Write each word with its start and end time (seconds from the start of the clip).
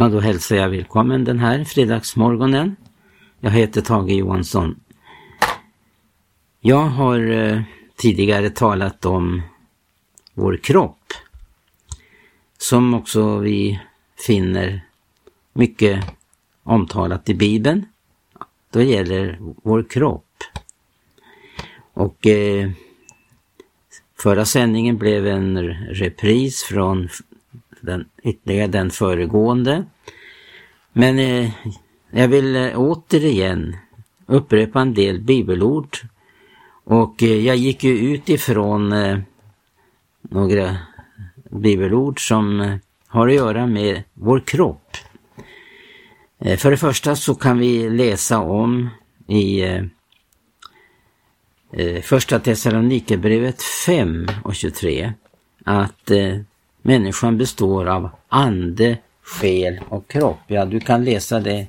Ja, 0.00 0.08
då 0.08 0.20
hälsar 0.20 0.56
jag 0.56 0.68
välkommen 0.68 1.24
den 1.24 1.38
här 1.38 1.64
fredagsmorgonen. 1.64 2.76
Jag 3.40 3.50
heter 3.50 3.80
Tage 3.80 4.10
Johansson. 4.10 4.80
Jag 6.60 6.86
har 6.86 7.30
eh, 7.30 7.62
tidigare 7.96 8.50
talat 8.50 9.04
om 9.04 9.42
vår 10.34 10.56
kropp 10.56 11.12
som 12.58 12.94
också 12.94 13.38
vi 13.38 13.80
finner 14.26 14.84
mycket 15.52 16.04
omtalat 16.62 17.28
i 17.28 17.34
Bibeln. 17.34 17.86
Då 18.70 18.82
gäller 18.82 19.38
vår 19.40 19.82
kropp. 19.82 20.44
Och 21.92 22.26
eh, 22.26 22.70
förra 24.18 24.44
sändningen 24.44 24.96
blev 24.96 25.26
en 25.26 25.58
repris 25.90 26.62
från 26.62 27.08
den, 27.80 28.08
ytterligare 28.22 28.66
den 28.66 28.90
föregående. 28.90 29.84
Men 30.92 31.18
eh, 31.18 31.50
jag 32.10 32.28
vill 32.28 32.56
eh, 32.56 32.72
återigen 32.74 33.76
upprepa 34.26 34.80
en 34.80 34.94
del 34.94 35.20
bibelord. 35.20 35.96
Och 36.84 37.22
eh, 37.22 37.46
jag 37.46 37.56
gick 37.56 37.84
ju 37.84 37.98
utifrån 37.98 38.92
eh, 38.92 39.18
några 40.22 40.76
bibelord 41.50 42.28
som 42.28 42.60
eh, 42.60 42.76
har 43.06 43.28
att 43.28 43.34
göra 43.34 43.66
med 43.66 44.02
vår 44.14 44.40
kropp. 44.40 44.96
Eh, 46.38 46.56
för 46.56 46.70
det 46.70 46.76
första 46.76 47.16
så 47.16 47.34
kan 47.34 47.58
vi 47.58 47.90
läsa 47.90 48.38
om 48.38 48.88
i 49.26 49.60
eh, 49.60 49.84
eh 51.72 52.02
första 52.02 52.38
Thessalonikerbrevet 52.38 53.62
5 53.62 54.26
och 54.44 54.54
23 54.54 55.12
att 55.64 56.10
eh, 56.10 56.36
människan 56.88 57.38
består 57.38 57.86
av 57.88 58.10
ande, 58.28 58.98
själ 59.22 59.80
och 59.88 60.08
kropp. 60.08 60.38
Ja, 60.46 60.64
du 60.64 60.80
kan 60.80 61.04
läsa 61.04 61.40
det 61.40 61.66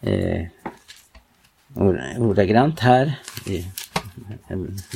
eh, 0.00 0.46
ordagrant 2.18 2.80
här. 2.80 3.14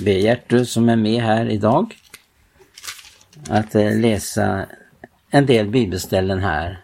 Be 0.05 0.13
Gertrud 0.13 0.69
som 0.69 0.89
är 0.89 0.97
med 0.97 1.23
här 1.23 1.49
idag 1.51 1.95
att 3.49 3.75
eh, 3.75 3.99
läsa 3.99 4.67
en 5.31 5.47
del 5.47 5.69
bibelställen 5.69 6.39
här. 6.39 6.81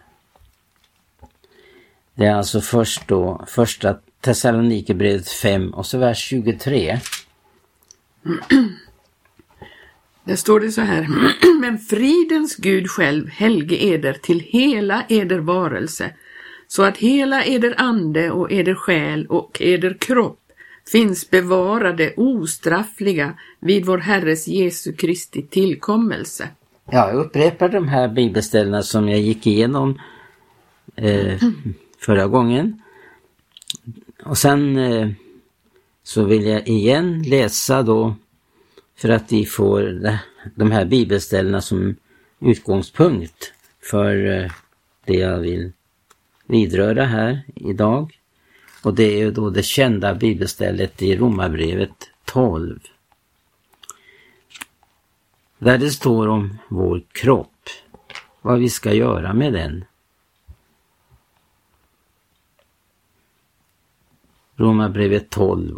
Det 2.15 2.25
är 2.25 2.35
alltså 2.35 2.61
först 2.61 3.07
då, 3.07 3.45
första 3.47 3.97
Thessalonikerbrevet 4.21 5.29
5 5.29 5.73
och 5.73 5.85
så 5.85 5.97
vers 5.97 6.17
23. 6.17 6.99
Där 10.23 10.35
står 10.35 10.59
det 10.59 10.71
så 10.71 10.81
här. 10.81 11.07
Men 11.59 11.77
fridens 11.77 12.55
Gud 12.55 12.89
själv 12.89 13.29
helge 13.29 13.75
eder 13.75 14.13
till 14.13 14.39
hela 14.39 15.03
eder 15.09 15.39
varelse, 15.39 16.13
så 16.67 16.83
att 16.83 16.97
hela 16.97 17.43
eder 17.45 17.73
ande 17.77 18.31
och 18.31 18.51
eder 18.51 18.75
själ 18.75 19.25
och 19.25 19.57
eder 19.61 19.97
kropp 19.99 20.39
finns 20.91 21.29
bevarade 21.29 22.13
ostraffliga 22.17 23.33
vid 23.59 23.85
vår 23.85 23.97
Herres 23.97 24.47
Jesu 24.47 24.93
Kristi 24.93 25.41
tillkommelse. 25.41 26.49
Ja, 26.91 27.09
jag 27.09 27.25
upprepar 27.25 27.69
de 27.69 27.87
här 27.87 28.07
bibelställena 28.07 28.81
som 28.81 29.09
jag 29.09 29.19
gick 29.19 29.47
igenom 29.47 29.99
eh, 30.95 31.41
förra 31.99 32.27
gången. 32.27 32.81
Och 34.23 34.37
sen 34.37 34.77
eh, 34.77 35.09
så 36.03 36.23
vill 36.23 36.45
jag 36.45 36.67
igen 36.67 37.23
läsa 37.23 37.83
då 37.83 38.15
för 39.01 39.09
att 39.09 39.31
vi 39.31 39.45
får 39.45 40.09
de 40.55 40.71
här 40.71 40.85
bibelställena 40.85 41.61
som 41.61 41.95
utgångspunkt 42.39 43.53
för 43.91 44.25
eh, 44.25 44.51
det 45.05 45.13
jag 45.13 45.39
vill 45.39 45.71
vidröra 46.45 47.05
här 47.05 47.41
idag. 47.55 48.19
Och 48.83 48.93
det 48.93 49.03
är 49.03 49.17
ju 49.17 49.31
då 49.31 49.49
det 49.49 49.63
kända 49.63 50.15
bibelstället 50.15 51.01
i 51.01 51.15
Romarbrevet 51.15 52.09
12. 52.25 52.79
Där 55.57 55.77
det 55.77 55.91
står 55.91 56.27
om 56.27 56.57
vår 56.69 57.03
kropp, 57.11 57.69
vad 58.41 58.59
vi 58.59 58.69
ska 58.69 58.93
göra 58.93 59.33
med 59.33 59.53
den. 59.53 59.85
Romarbrevet 64.55 65.29
12, 65.29 65.75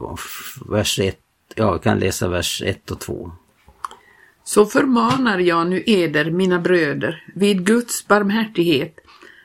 vers 0.69 0.99
1 0.99 1.19
jag 1.55 1.83
kan 1.83 1.99
läsa 1.99 2.27
vers 2.27 2.61
1 2.65 2.91
och 2.91 2.99
2. 2.99 3.31
Så 4.43 4.65
förmanar 4.65 5.39
jag 5.39 5.67
nu 5.67 5.83
eder, 5.85 6.31
mina 6.31 6.59
bröder, 6.59 7.23
vid 7.35 7.65
Guds 7.65 8.07
barmhärtighet, 8.07 8.99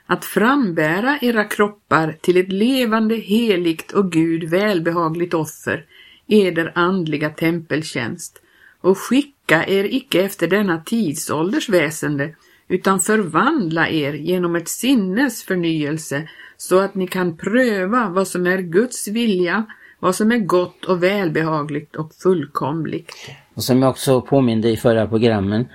att 0.06 0.24
frambära 0.24 1.18
era 1.22 1.44
kroppar 1.44 2.16
till 2.20 2.36
ett 2.36 2.52
levande, 2.52 3.14
heligt 3.14 3.92
och 3.92 4.12
Gud 4.12 4.44
välbehagligt 4.44 5.34
offer, 5.34 5.84
eder 6.26 6.72
andliga 6.74 7.30
tempeltjänst, 7.30 8.42
och 8.80 8.98
skicka 8.98 9.66
er 9.66 9.84
icke 9.84 10.22
efter 10.22 10.46
denna 10.48 10.80
tidsålders 10.80 11.68
väsende, 11.68 12.34
utan 12.68 13.00
förvandla 13.00 13.88
er 13.88 14.12
genom 14.12 14.56
ett 14.56 14.68
sinnes 14.68 15.44
förnyelse, 15.44 16.28
så 16.56 16.78
att 16.78 16.94
ni 16.94 17.06
kan 17.06 17.36
pröva 17.36 18.08
vad 18.08 18.28
som 18.28 18.46
är 18.46 18.58
Guds 18.58 19.08
vilja, 19.08 19.66
vad 19.98 20.14
som 20.14 20.32
är 20.32 20.38
gott 20.38 20.84
och 20.84 21.02
välbehagligt 21.02 21.96
och 21.96 22.14
fullkomligt. 22.14 23.14
Och 23.54 23.64
som 23.64 23.82
jag 23.82 23.90
också 23.90 24.20
påminde 24.20 24.70
i 24.70 24.76
förra 24.76 25.06
programmen 25.08 25.68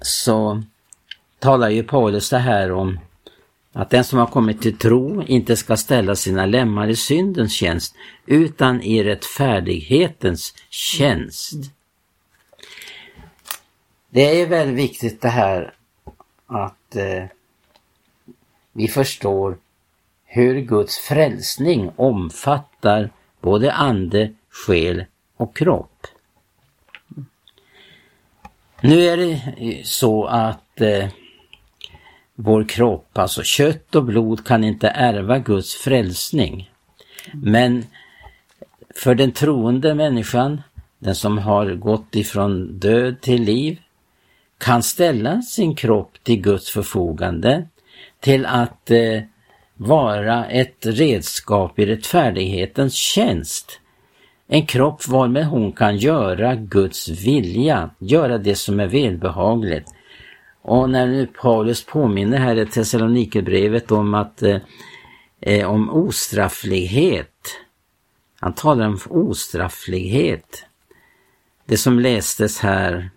så 0.00 0.62
talar 1.38 1.68
ju 1.68 1.82
Paulus 1.82 2.30
det 2.30 2.38
här 2.38 2.72
om 2.72 2.98
att 3.72 3.90
den 3.90 4.04
som 4.04 4.18
har 4.18 4.26
kommit 4.26 4.62
till 4.62 4.78
tro 4.78 5.22
inte 5.22 5.56
ska 5.56 5.76
ställa 5.76 6.14
sina 6.14 6.46
lemmar 6.46 6.88
i 6.88 6.96
syndens 6.96 7.52
tjänst 7.52 7.94
utan 8.26 8.82
i 8.82 9.04
rättfärdighetens 9.04 10.54
tjänst. 10.68 11.52
Det 14.10 14.40
är 14.40 14.46
väldigt 14.46 14.76
viktigt 14.76 15.20
det 15.20 15.28
här 15.28 15.74
att 16.46 16.96
eh, 16.96 17.24
vi 18.72 18.88
förstår 18.88 19.56
hur 20.24 20.60
Guds 20.60 20.98
frälsning 20.98 21.90
omfattar 21.96 23.10
både 23.40 23.72
ande, 23.72 24.30
själ 24.50 25.04
och 25.36 25.56
kropp. 25.56 26.06
Nu 28.80 29.00
är 29.00 29.16
det 29.16 29.40
så 29.86 30.24
att 30.24 30.80
eh, 30.80 31.08
vår 32.34 32.64
kropp, 32.64 33.18
alltså 33.18 33.42
kött 33.42 33.94
och 33.94 34.04
blod 34.04 34.46
kan 34.46 34.64
inte 34.64 34.88
ärva 34.88 35.38
Guds 35.38 35.74
frälsning. 35.74 36.70
Men 37.32 37.84
för 38.94 39.14
den 39.14 39.32
troende 39.32 39.94
människan, 39.94 40.62
den 40.98 41.14
som 41.14 41.38
har 41.38 41.74
gått 41.74 42.14
ifrån 42.14 42.78
död 42.78 43.20
till 43.20 43.42
liv, 43.42 43.80
kan 44.58 44.82
ställa 44.82 45.42
sin 45.42 45.74
kropp 45.74 46.12
till 46.22 46.40
Guds 46.40 46.70
förfogande 46.70 47.68
till 48.20 48.46
att 48.46 48.90
eh, 48.90 49.22
vara 49.78 50.46
ett 50.46 50.86
redskap 50.86 51.78
i 51.78 51.86
rättfärdighetens 51.86 52.94
tjänst. 52.94 53.80
En 54.48 54.66
kropp 54.66 55.08
varmed 55.08 55.46
hon 55.46 55.72
kan 55.72 55.96
göra 55.96 56.54
Guds 56.54 57.08
vilja, 57.08 57.90
göra 57.98 58.38
det 58.38 58.54
som 58.54 58.80
är 58.80 58.86
välbehagligt. 58.86 59.88
Och 60.62 60.90
när 60.90 61.06
nu 61.06 61.26
Paulus 61.26 61.84
påminner 61.84 62.38
här 62.38 62.56
i 62.56 62.66
Thessalonikerbrevet 62.66 63.90
om 63.90 64.14
att 64.14 64.42
eh, 64.42 64.56
eh 65.40 65.70
om 65.70 65.90
ostrafflighet. 65.90 67.34
Han 68.40 68.54
talar 68.54 68.86
om 68.86 68.98
ostrafflighet. 69.08 70.64
Det 71.66 71.76
som 71.76 72.00
lästes 72.00 72.60
här 72.60 73.10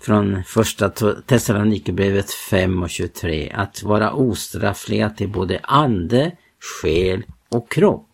från 0.00 0.44
första 0.44 0.90
Thessalonikerbrevet 1.26 2.30
5 2.30 2.82
och 2.82 2.90
23. 2.90 3.52
Att 3.54 3.82
vara 3.82 4.12
ostraffliga 4.12 5.10
till 5.10 5.28
både 5.28 5.60
ande, 5.62 6.32
själ 6.60 7.22
och 7.48 7.70
kropp. 7.70 8.08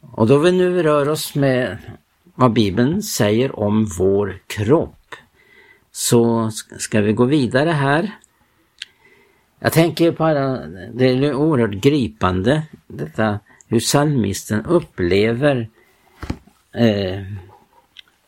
Och 0.00 0.26
då 0.26 0.38
vi 0.38 0.52
nu 0.52 0.82
rör 0.82 1.08
oss 1.08 1.34
med 1.34 1.78
vad 2.34 2.52
Bibeln 2.52 3.02
säger 3.02 3.58
om 3.58 3.86
vår 3.98 4.38
kropp 4.46 5.14
så 5.92 6.50
ska 6.78 7.00
vi 7.00 7.12
gå 7.12 7.24
vidare 7.24 7.70
här. 7.70 8.10
Jag 9.60 9.72
tänker 9.72 10.12
på 10.12 10.24
alla, 10.24 10.66
det 10.94 11.04
är 11.04 11.34
oerhört 11.34 11.70
gripande 11.70 12.62
detta 12.86 13.38
hur 13.66 13.80
psalmisten 13.80 14.64
upplever 14.64 15.68
eh, 16.72 17.22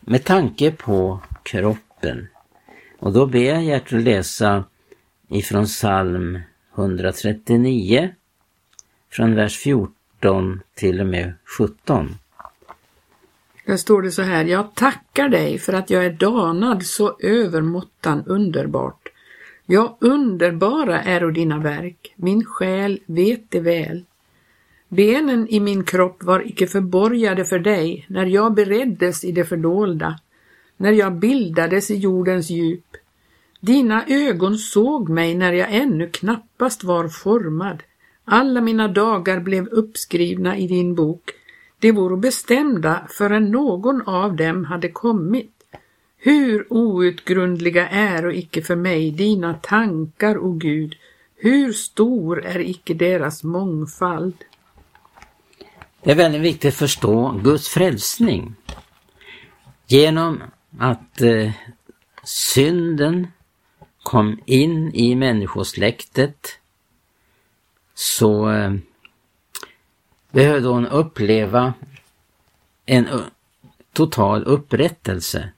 med 0.01 0.25
tanke 0.25 0.71
på 0.71 1.21
kroppen. 1.43 1.90
Och 2.99 3.13
då 3.13 3.27
ber 3.27 3.45
jag 3.45 3.65
Gertrud 3.65 4.05
läsa 4.05 4.65
ifrån 5.29 5.65
psalm 5.65 6.39
139 6.75 8.15
från 9.11 9.35
vers 9.35 9.59
14 9.59 10.61
till 10.75 11.01
och 11.01 11.07
med 11.07 11.33
17. 11.59 12.15
Där 13.67 13.77
står 13.77 14.03
det 14.03 14.11
så 14.11 14.23
här, 14.23 14.45
jag 14.45 14.75
tackar 14.75 15.29
dig 15.29 15.59
för 15.59 15.73
att 15.73 15.91
jag 15.91 16.05
är 16.05 16.13
danad 16.13 16.87
så 16.87 17.17
övermåttan 17.21 18.25
underbart. 18.27 19.09
Ja, 19.67 19.97
underbara 20.01 21.03
är 21.03 21.31
dina 21.31 21.59
verk, 21.59 22.15
min 22.17 22.45
själ 22.45 23.01
vet 23.07 23.51
det 23.51 23.61
väl. 23.61 24.05
Benen 24.89 25.49
i 25.49 25.61
min 25.61 25.85
kropp 25.85 26.23
var 26.23 26.47
icke 26.47 26.67
förborgade 26.67 27.45
för 27.45 27.59
dig 27.59 28.07
när 28.09 28.27
jag 28.27 28.55
bereddes 28.55 29.25
i 29.25 29.33
det 29.33 29.45
fördolda, 29.45 30.19
när 30.81 30.93
jag 30.93 31.13
bildades 31.13 31.91
i 31.91 31.97
jordens 31.97 32.51
djup. 32.51 32.97
Dina 33.61 34.05
ögon 34.07 34.59
såg 34.59 35.09
mig 35.09 35.35
när 35.35 35.53
jag 35.53 35.75
ännu 35.75 36.11
knappast 36.11 36.85
var 36.85 37.09
formad. 37.09 37.83
Alla 38.25 38.61
mina 38.61 38.89
dagar 38.89 39.41
blev 39.41 39.67
uppskrivna 39.67 40.57
i 40.59 40.67
din 40.67 40.95
bok. 40.95 41.31
De 41.79 41.93
vore 41.93 42.17
bestämda 42.17 43.07
förrän 43.11 43.51
någon 43.51 44.03
av 44.03 44.37
dem 44.37 44.65
hade 44.65 44.89
kommit. 44.89 45.53
Hur 46.19 46.73
outgrundliga 46.73 47.89
är 47.89 48.27
och 48.27 48.35
icke 48.35 48.63
för 48.63 48.77
mig 48.77 49.11
dina 49.11 49.55
tankar, 49.55 50.39
o 50.39 50.53
Gud, 50.53 50.95
hur 51.37 51.73
stor 51.73 52.45
är 52.45 52.59
icke 52.59 52.95
deras 52.95 53.45
mångfald. 53.45 54.35
Det 56.03 56.11
är 56.11 56.17
väldigt 56.17 56.43
viktigt 56.43 56.69
att 56.69 56.79
förstå 56.79 57.41
Guds 57.45 57.69
frälsning. 57.69 58.55
Genom 59.87 60.43
att 60.79 61.21
eh, 61.21 61.53
synden 62.23 63.27
kom 64.03 64.41
in 64.47 64.95
i 64.95 65.15
människosläktet 65.15 66.59
så 67.95 68.51
eh, 68.51 68.75
behövde 70.31 70.69
hon 70.69 70.87
uppleva 70.87 71.75
en 72.87 73.09
total 73.93 74.45
upprättelse 74.45 75.51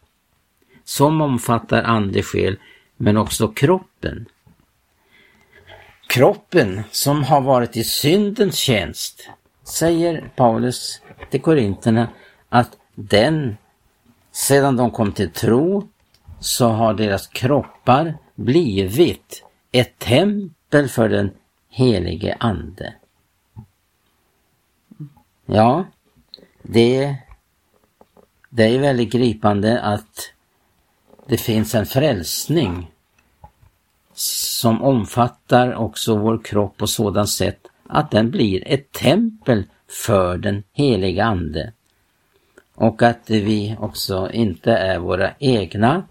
som 0.84 1.20
omfattar 1.20 1.82
ande, 1.82 2.22
själ 2.22 2.58
men 2.96 3.16
också 3.16 3.48
kroppen. 3.48 4.26
Kroppen 6.08 6.82
som 6.90 7.24
har 7.24 7.40
varit 7.40 7.76
i 7.76 7.84
syndens 7.84 8.56
tjänst, 8.56 9.28
säger 9.62 10.30
Paulus 10.36 11.00
till 11.30 11.40
Korinterna, 11.40 12.08
att 12.48 12.76
den, 12.94 13.56
sedan 14.32 14.76
de 14.76 14.90
kom 14.90 15.12
till 15.12 15.30
tro, 15.30 15.88
så 16.40 16.68
har 16.68 16.94
deras 16.94 17.26
kroppar 17.26 18.18
blivit 18.34 19.44
ett 19.72 19.98
tempel 19.98 20.88
för 20.88 21.08
den 21.08 21.30
helige 21.68 22.36
Ande. 22.40 22.94
Ja, 25.46 25.84
det, 26.62 27.16
det 28.50 28.62
är 28.62 28.78
väldigt 28.78 29.12
gripande 29.12 29.80
att 29.80 30.32
det 31.26 31.36
finns 31.36 31.74
en 31.74 31.86
frälsning 31.86 32.90
som 34.14 34.82
omfattar 34.82 35.74
också 35.74 36.16
vår 36.16 36.44
kropp 36.44 36.76
på 36.76 36.86
sådant 36.86 37.28
sätt 37.28 37.66
att 37.88 38.10
den 38.10 38.30
blir 38.30 38.68
ett 38.68 38.92
tempel 38.92 39.64
för 39.88 40.38
den 40.38 40.62
heliga 40.72 41.24
Ande. 41.24 41.72
Och 42.82 43.02
att 43.02 43.30
vi 43.30 43.76
också 43.80 44.30
inte 44.32 44.72
är 44.72 44.98
våra 44.98 45.30
egna 45.38 46.02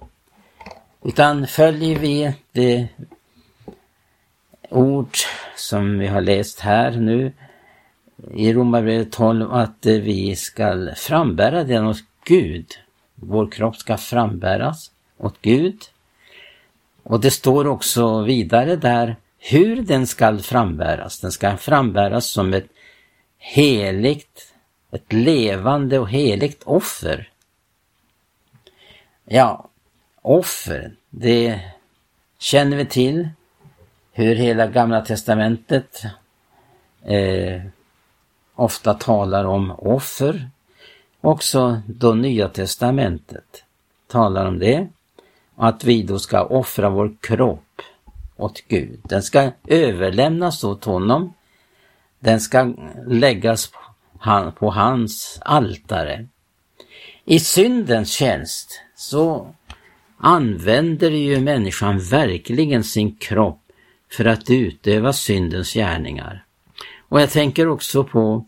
utan 1.04 1.48
följer 1.48 2.00
vi 2.00 2.34
det 2.52 2.88
ord 4.70 5.18
som 5.56 6.00
vi 6.00 6.08
har 6.08 6.22
läst 6.22 6.60
här 6.60 6.92
nu 6.92 7.34
i 8.34 8.54
Romarbrevet 8.54 9.12
12 9.12 9.54
att 9.54 9.86
vi 9.86 10.36
ska 10.36 10.96
frambära 10.96 11.64
den 11.64 11.88
åt 11.88 12.04
Gud. 12.24 12.68
Vår 13.16 13.52
kropp 13.52 13.76
ska 13.76 13.98
frambäras 13.98 14.92
åt 15.18 15.42
Gud. 15.42 15.80
Och 17.04 17.20
det 17.20 17.32
står 17.32 17.68
också 17.68 18.22
vidare 18.22 18.76
där 18.76 19.16
hur 19.40 19.82
den 19.82 20.08
ska 20.08 20.38
frambäras. 20.38 21.20
Den 21.20 21.32
ska 21.32 21.58
frambäras 21.58 22.32
som 22.32 22.54
ett 22.54 22.68
heligt, 23.38 24.54
ett 24.92 25.14
levande 25.14 26.00
och 26.00 26.10
heligt 26.10 26.64
offer. 26.64 27.30
Ja, 29.26 29.70
offer, 30.22 30.92
det 31.10 31.60
känner 32.40 32.78
vi 32.78 32.86
till 32.86 33.30
hur 34.12 34.36
hela 34.36 34.68
gamla 34.68 35.02
testamentet 35.02 36.04
eh, 37.06 37.62
ofta 38.56 38.94
talar 38.94 39.46
om 39.46 39.72
offer. 39.72 40.50
Också 41.22 41.82
då 41.88 42.14
nya 42.14 42.48
testamentet 42.48 43.64
talar 44.08 44.46
om 44.46 44.60
det 44.60 44.88
att 45.56 45.84
vi 45.84 46.04
då 46.04 46.20
ska 46.20 46.44
offra 46.44 46.90
vår 46.90 47.16
kropp 47.20 47.82
åt 48.38 48.62
Gud. 48.68 49.00
Den 49.04 49.24
ska 49.24 49.52
överlämnas 49.68 50.64
åt 50.64 50.86
honom. 50.86 51.34
Den 52.20 52.40
ska 52.40 52.74
läggas 53.08 53.72
på 54.60 54.72
hans 54.72 55.40
altare. 55.42 56.28
I 57.26 57.40
syndens 57.40 58.12
tjänst 58.12 58.82
så 58.96 59.56
använder 60.18 61.12
ju 61.12 61.40
människan 61.42 62.00
verkligen 62.00 62.84
sin 62.84 63.16
kropp 63.16 63.62
för 64.12 64.26
att 64.26 64.50
utöva 64.50 65.14
syndens 65.14 65.74
gärningar. 65.74 66.46
Och 67.10 67.22
jag 67.22 67.30
tänker 67.30 67.68
också 67.68 68.04
på 68.04 68.46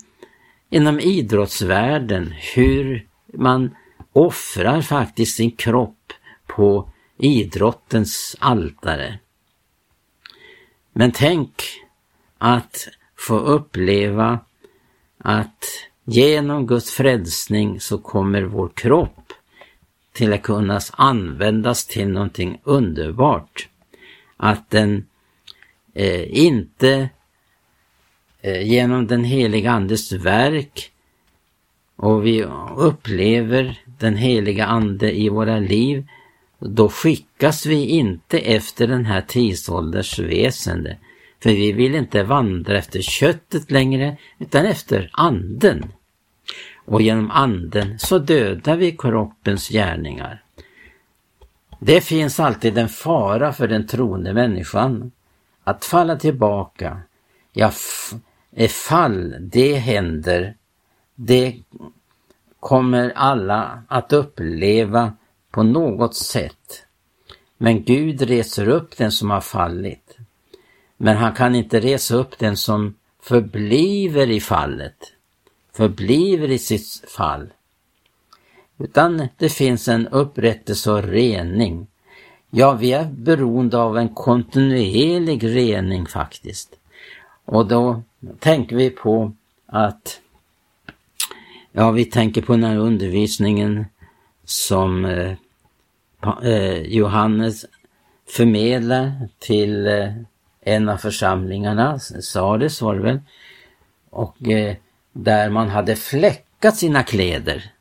inom 0.70 1.00
idrottsvärlden 1.00 2.34
hur 2.56 3.08
man 3.34 3.76
offrar 4.14 4.82
faktiskt 4.82 5.36
sin 5.36 5.52
kropp 5.52 6.14
på 6.48 6.90
idrottens 7.18 8.36
altare. 8.40 9.20
Men 10.94 11.12
tänk 11.12 11.64
att 12.38 12.88
få 13.18 13.40
uppleva 13.40 14.40
att 15.24 15.66
genom 16.06 16.68
Guds 16.68 16.92
frälsning 16.92 17.80
så 17.80 17.98
kommer 17.98 18.42
vår 18.42 18.70
kropp 18.76 19.34
till 20.14 20.34
att 20.34 20.42
kunna 20.42 20.80
användas 20.92 21.86
till 21.88 22.08
någonting 22.08 22.60
underbart. 22.64 23.70
Att 24.38 24.70
den 24.70 25.06
eh, 25.94 26.38
inte 26.38 27.10
eh, 28.42 28.62
genom 28.62 29.08
den 29.08 29.24
heliga 29.24 29.72
Andes 29.72 30.12
verk 30.12 30.92
och 31.96 32.26
vi 32.26 32.44
upplever 32.78 33.80
den 33.86 34.16
heliga 34.16 34.66
Ande 34.66 35.20
i 35.20 35.30
våra 35.30 35.60
liv 35.60 36.08
då 36.60 36.90
skickas 36.90 37.66
vi 37.66 37.86
inte 37.86 38.40
efter 38.40 38.88
den 38.88 39.06
här 39.06 39.22
tidsålders 39.22 40.20
väsende. 40.20 40.98
För 41.44 41.50
vi 41.50 41.72
vill 41.72 41.96
inte 41.96 42.24
vandra 42.24 42.78
efter 42.78 43.02
köttet 43.02 43.72
längre, 43.72 44.18
utan 44.40 44.66
efter 44.66 45.10
anden. 45.14 45.92
Och 46.86 47.02
genom 47.02 47.32
anden 47.32 48.00
så 48.00 48.20
dödar 48.20 48.76
vi 48.76 48.92
kroppens 48.92 49.70
gärningar. 49.70 50.44
Det 51.80 52.02
finns 52.02 52.40
alltid 52.40 52.78
en 52.78 52.90
fara 52.90 53.54
för 53.54 53.68
den 53.68 53.88
troende 53.88 54.34
människan 54.34 55.12
att 55.64 55.86
falla 55.86 56.16
tillbaka. 56.16 57.02
Ja, 57.54 57.72
fall 58.70 59.36
det 59.40 59.76
händer, 59.76 60.56
det 61.16 61.56
kommer 62.60 63.14
alla 63.16 63.84
att 63.88 64.14
uppleva 64.14 65.14
på 65.52 65.64
något 65.64 66.16
sätt. 66.16 66.86
Men 67.58 67.84
Gud 67.84 68.22
reser 68.22 68.68
upp 68.68 68.98
den 68.98 69.12
som 69.12 69.30
har 69.30 69.42
fallit. 69.42 70.03
Men 70.98 71.18
han 71.18 71.34
kan 71.34 71.56
inte 71.56 71.80
resa 71.80 72.16
upp 72.16 72.38
den 72.38 72.58
som 72.58 72.94
förbliver 73.22 74.30
i 74.30 74.40
fallet, 74.40 75.14
förbliver 75.74 76.52
i 76.52 76.58
sitt 76.58 77.04
fall. 77.08 77.48
Utan 78.78 79.28
det 79.38 79.50
finns 79.50 79.88
en 79.88 80.08
upprättelse 80.08 80.92
och 80.92 81.04
rening. 81.04 81.88
Ja, 82.50 82.74
vi 82.74 82.92
är 82.92 83.06
beroende 83.06 83.78
av 83.78 83.98
en 83.98 84.10
kontinuerlig 84.10 85.56
rening 85.56 86.06
faktiskt. 86.06 86.76
Och 87.46 87.68
då 87.68 88.02
tänker 88.40 88.76
vi 88.76 88.90
på 88.90 89.32
att, 89.66 90.22
ja 91.72 91.92
vi 91.92 92.06
tänker 92.06 92.42
på 92.42 92.54
den 92.54 92.64
här 92.64 92.78
undervisningen 92.78 93.86
som 94.44 95.06
eh, 95.06 95.34
eh 96.44 96.82
Johannes 96.82 97.66
förmedlar 98.28 99.30
till 99.40 99.88
eh, 99.88 100.14
en 100.66 100.90
av 100.90 100.98
församlingarna, 100.98 102.00
Sardes 102.00 102.82
var 102.82 102.96
det 102.96 103.02
väl, 103.02 103.20
och 104.10 104.50
eh, 104.50 104.76
där 105.12 105.50
man 105.50 105.70
hade 105.70 105.96
fläckat 105.96 106.78
sina 106.78 107.04
kläder. 107.04 107.72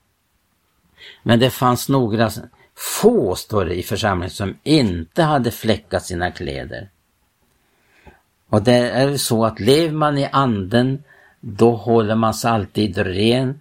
Men 1.22 1.38
det 1.38 1.50
fanns 1.50 1.88
några 1.88 2.30
få, 2.74 3.34
står 3.34 3.64
det 3.64 3.74
i 3.74 3.82
församlingen, 3.82 4.30
som 4.30 4.58
inte 4.62 5.22
hade 5.22 5.50
fläckat 5.50 6.04
sina 6.04 6.30
kläder. 6.30 6.88
Och 8.48 8.62
det 8.62 8.90
är 8.90 9.16
så 9.16 9.44
att 9.44 9.60
lever 9.60 9.94
man 9.94 10.18
i 10.18 10.28
anden, 10.32 11.04
då 11.40 11.76
håller 11.76 12.14
man 12.14 12.34
sig 12.34 12.50
alltid 12.50 12.98
ren 12.98 13.60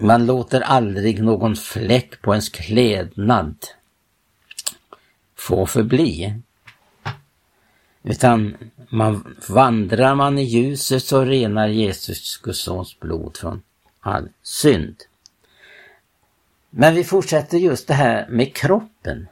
man 0.00 0.26
låter 0.26 0.60
aldrig 0.60 1.22
någon 1.22 1.56
fläck 1.56 2.22
på 2.22 2.32
ens 2.32 2.48
klädnad 2.48 3.56
få 5.36 5.66
förbli. 5.66 6.34
Utan 8.08 8.56
man, 8.88 9.36
vandrar 9.48 10.14
man 10.14 10.38
i 10.38 10.42
ljuset 10.42 11.02
så 11.02 11.24
renar 11.24 11.68
Jesus 11.68 12.36
Guds 12.36 12.62
sons 12.62 13.00
blod 13.00 13.36
från 13.36 13.62
all 14.00 14.28
synd. 14.42 14.96
Men 16.70 16.94
vi 16.94 17.04
fortsätter 17.04 17.58
just 17.58 17.88
det 17.88 17.94
här 17.94 18.28
med 18.28 18.54
kroppen. 18.54 19.28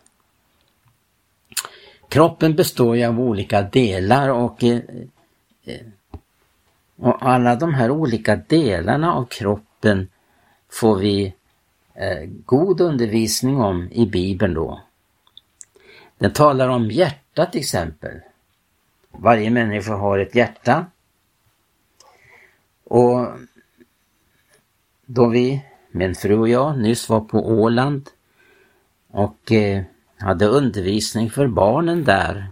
Kroppen 2.08 2.56
består 2.56 2.96
ju 2.96 3.04
av 3.04 3.20
olika 3.20 3.62
delar 3.62 4.28
och, 4.28 4.64
eh, 4.64 4.80
eh, 5.64 5.86
och 6.96 7.28
alla 7.28 7.56
de 7.56 7.74
här 7.74 7.90
olika 7.90 8.36
delarna 8.36 9.14
av 9.14 9.24
kroppen 9.24 10.08
får 10.70 10.96
vi 10.96 11.34
eh, 11.94 12.28
god 12.44 12.80
undervisning 12.80 13.60
om 13.60 13.88
i 13.92 14.06
Bibeln 14.06 14.54
då. 14.54 14.80
Den 16.18 16.32
talar 16.32 16.68
om 16.68 16.90
hjärta 16.90 17.46
till 17.46 17.60
exempel. 17.60 18.20
Varje 19.18 19.50
människa 19.50 19.94
har 19.94 20.18
ett 20.18 20.34
hjärta. 20.34 20.86
Och 22.84 23.26
då 25.06 25.28
vi, 25.28 25.64
min 25.90 26.14
fru 26.14 26.38
och 26.38 26.48
jag, 26.48 26.78
nyss 26.78 27.08
var 27.08 27.20
på 27.20 27.48
Åland 27.48 28.10
och 29.10 29.52
eh, 29.52 29.82
hade 30.18 30.46
undervisning 30.46 31.30
för 31.30 31.46
barnen 31.46 32.04
där 32.04 32.48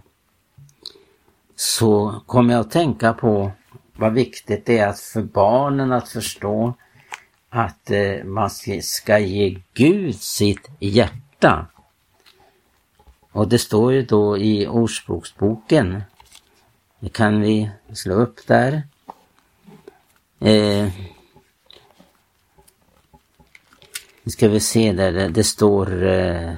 så 1.55 2.21
kom 2.25 2.49
jag 2.49 2.59
att 2.59 2.71
tänka 2.71 3.13
på 3.13 3.51
vad 3.93 4.13
viktigt 4.13 4.65
det 4.65 4.77
är 4.77 4.87
att 4.87 4.99
för 4.99 5.21
barnen 5.21 5.91
att 5.91 6.09
förstå 6.09 6.73
att 7.49 7.91
eh, 7.91 8.23
man 8.23 8.49
ska 8.81 9.19
ge 9.19 9.57
Gud 9.73 10.15
sitt 10.15 10.69
hjärta. 10.79 11.67
Och 13.31 13.49
det 13.49 13.59
står 13.59 13.93
ju 13.93 14.01
då 14.01 14.37
i 14.37 14.67
Ordspråksboken, 14.67 16.03
det 17.05 17.09
kan 17.09 17.41
vi 17.41 17.69
slå 17.93 18.13
upp 18.13 18.47
där. 18.47 18.83
Eh, 20.39 20.89
nu 24.23 24.31
ska 24.31 24.49
vi 24.49 24.59
se 24.59 24.93
där, 24.93 25.29
det 25.29 25.43
står 25.43 26.03
eh, 26.03 26.53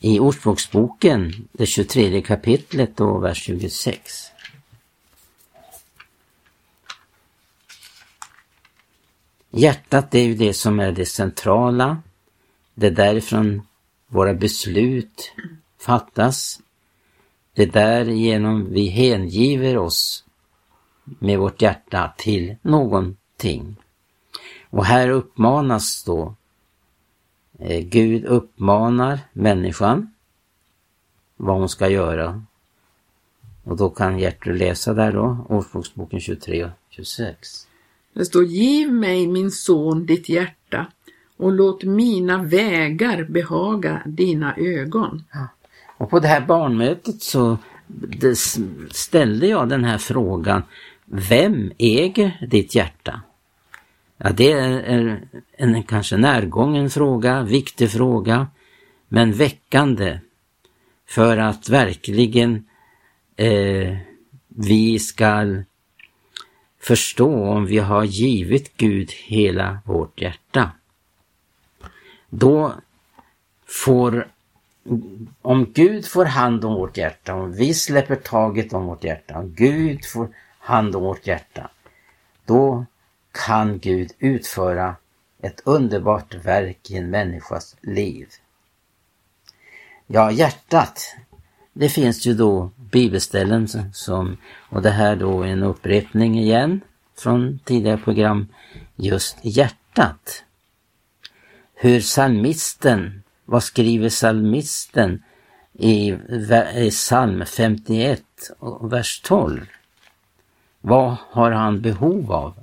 i 0.00 0.20
Ordspråksboken, 0.20 1.48
det 1.52 1.66
23 1.66 2.22
kapitlet 2.22 3.00
och 3.00 3.24
vers 3.24 3.38
26. 3.38 4.26
Hjärtat 9.50 10.14
är 10.14 10.22
ju 10.22 10.34
det 10.34 10.54
som 10.54 10.80
är 10.80 10.92
det 10.92 11.06
centrala. 11.06 12.02
Det 12.74 12.86
är 12.86 12.90
därifrån 12.90 13.66
våra 14.06 14.34
beslut 14.34 15.32
fattas. 15.78 16.60
Det 17.54 17.62
är 17.62 17.66
därigenom 17.66 18.72
vi 18.72 18.86
hängiver 18.86 19.78
oss 19.78 20.24
med 21.04 21.38
vårt 21.38 21.62
hjärta 21.62 22.12
till 22.16 22.56
någonting. 22.62 23.76
Och 24.70 24.84
här 24.84 25.08
uppmanas 25.08 26.04
då 26.04 26.34
Eh, 27.62 27.80
Gud 27.80 28.24
uppmanar 28.24 29.18
människan 29.32 30.12
vad 31.36 31.58
hon 31.58 31.68
ska 31.68 31.88
göra. 31.88 32.42
Och 33.64 33.76
då 33.76 33.90
kan 33.90 34.18
Gertrud 34.18 34.58
läsa 34.58 34.94
där 34.94 35.12
då, 35.12 35.46
Ordspråksboken 35.48 36.20
23 36.20 36.64
och 36.64 36.70
26. 36.90 37.68
Det 38.12 38.24
står 38.24 38.44
Giv 38.44 38.92
mig 38.92 39.26
min 39.26 39.50
son 39.50 40.06
ditt 40.06 40.28
hjärta 40.28 40.86
och 41.36 41.52
låt 41.52 41.84
mina 41.84 42.42
vägar 42.42 43.24
behaga 43.24 44.02
dina 44.06 44.56
ögon. 44.56 45.24
Ja. 45.32 45.48
Och 46.00 46.10
på 46.10 46.20
det 46.20 46.28
här 46.28 46.40
barnmötet 46.40 47.22
så 47.22 47.58
ställde 48.90 49.46
jag 49.46 49.68
den 49.68 49.84
här 49.84 49.98
frågan, 49.98 50.62
vem 51.04 51.72
äger 51.78 52.46
ditt 52.50 52.74
hjärta? 52.74 53.22
Ja, 54.16 54.30
det 54.30 54.52
är 54.52 55.20
en 55.52 55.82
kanske 55.82 56.16
närgången 56.16 56.90
fråga, 56.90 57.42
viktig 57.42 57.90
fråga, 57.90 58.46
men 59.08 59.32
väckande 59.32 60.18
för 61.08 61.36
att 61.36 61.68
verkligen 61.68 62.64
eh, 63.36 63.96
vi 64.48 64.98
ska 64.98 65.62
förstå 66.80 67.44
om 67.44 67.66
vi 67.66 67.78
har 67.78 68.04
givit 68.04 68.76
Gud 68.76 69.10
hela 69.10 69.78
vårt 69.84 70.20
hjärta. 70.20 70.70
Då 72.28 72.74
får, 73.66 74.28
om 75.42 75.72
Gud 75.72 76.06
får 76.06 76.24
hand 76.24 76.64
om 76.64 76.74
vårt 76.74 76.96
hjärta, 76.96 77.34
om 77.34 77.52
vi 77.52 77.74
släpper 77.74 78.16
taget 78.16 78.72
om 78.72 78.86
vårt 78.86 79.04
hjärta, 79.04 79.38
om 79.38 79.54
Gud 79.54 80.04
får 80.04 80.28
hand 80.58 80.96
om 80.96 81.02
vårt 81.02 81.26
hjärta, 81.26 81.70
då 82.44 82.86
kan 83.32 83.78
Gud 83.78 84.12
utföra 84.18 84.96
ett 85.42 85.62
underbart 85.64 86.34
verk 86.34 86.90
i 86.90 86.96
en 86.96 87.10
människas 87.10 87.76
liv. 87.80 88.28
Ja, 90.06 90.30
hjärtat. 90.30 91.16
Det 91.72 91.88
finns 91.88 92.26
ju 92.26 92.34
då 92.34 92.70
bibelställen 92.76 93.68
som, 93.92 94.36
och 94.70 94.82
det 94.82 94.90
här 94.90 95.16
då 95.16 95.42
är 95.42 95.46
en 95.46 95.62
upprepning 95.62 96.38
igen 96.38 96.80
från 97.18 97.58
tidigare 97.64 97.98
program, 97.98 98.48
just 98.96 99.36
hjärtat. 99.42 100.44
Hur 101.74 102.00
psalmisten 102.00 103.22
vad 103.50 103.62
skriver 103.62 104.08
psalmisten 104.08 105.22
i, 105.72 106.08
i 106.76 106.90
psalm 106.90 107.44
51 107.46 108.22
vers 108.80 109.20
12? 109.20 109.66
Vad 110.80 111.16
har 111.30 111.50
han 111.50 111.80
behov 111.80 112.32
av? 112.32 112.54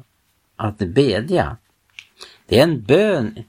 att 0.57 0.77
bedja. 0.77 1.57
Det 2.45 2.59
är 2.59 2.63
en 2.63 2.81
bön 2.81 3.43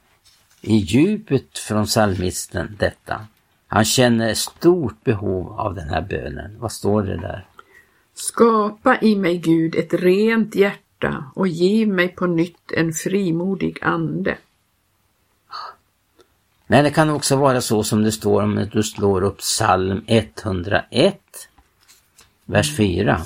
i 0.61 0.76
djupet 0.76 1.59
från 1.59 1.85
psalmisten 1.85 2.76
detta. 2.78 3.26
Han 3.66 3.85
känner 3.85 4.35
stort 4.35 5.04
behov 5.04 5.52
av 5.61 5.75
den 5.75 5.88
här 5.88 6.02
bönen. 6.02 6.57
Vad 6.59 6.73
står 6.73 7.02
det 7.02 7.16
där? 7.16 7.47
Skapa 8.14 8.99
i 9.00 9.16
mig 9.16 9.38
Gud 9.38 9.75
ett 9.75 9.95
rent 9.95 10.54
hjärta 10.54 11.25
och 11.35 11.49
giv 11.49 11.88
mig 11.88 12.09
på 12.09 12.26
nytt 12.26 12.73
en 12.73 12.92
frimodig 12.92 13.78
ande. 13.83 14.38
Men 16.70 16.84
det 16.84 16.90
kan 16.90 17.10
också 17.10 17.37
vara 17.37 17.60
så 17.60 17.84
som 17.84 18.02
det 18.02 18.12
står 18.12 18.42
om 18.42 18.68
du 18.72 18.82
slår 18.82 19.22
upp 19.22 19.38
psalm 19.38 20.04
101, 20.06 21.18
vers 22.44 22.76
4. 22.76 23.20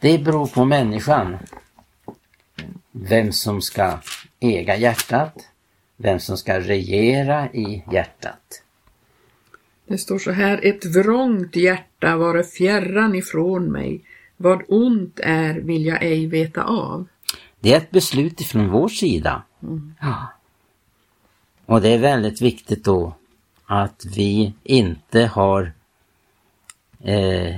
Det 0.00 0.18
beror 0.18 0.46
på 0.46 0.64
människan. 0.64 1.36
Vem 2.92 3.32
som 3.32 3.62
ska 3.62 3.98
äga 4.40 4.76
hjärtat, 4.76 5.34
vem 5.96 6.20
som 6.20 6.36
ska 6.36 6.60
regera 6.60 7.50
i 7.52 7.84
hjärtat. 7.92 8.62
Det 9.86 9.98
står 9.98 10.18
så 10.18 10.30
här, 10.30 10.60
ett 10.62 10.84
vrångt 10.84 11.56
hjärta 11.56 12.16
vare 12.16 12.44
fjärran 12.44 13.14
ifrån 13.14 13.72
mig, 13.72 14.00
vad 14.36 14.62
ont 14.68 15.20
är 15.22 15.54
vill 15.54 15.86
jag 15.86 16.02
ej 16.02 16.26
veta 16.26 16.64
av. 16.64 17.06
Det 17.60 17.72
är 17.72 17.76
ett 17.76 17.90
beslut 17.90 18.40
ifrån 18.40 18.68
vår 18.68 18.88
sida. 18.88 19.42
Mm. 19.62 19.94
Ja. 20.00 20.32
Och 21.66 21.80
det 21.80 21.88
är 21.88 21.98
väldigt 21.98 22.40
viktigt 22.40 22.84
då 22.84 23.14
att 23.66 24.04
vi 24.16 24.54
inte 24.62 25.26
har 25.26 25.72
eh, 27.00 27.56